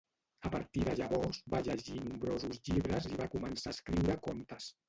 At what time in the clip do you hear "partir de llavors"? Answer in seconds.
0.53-1.41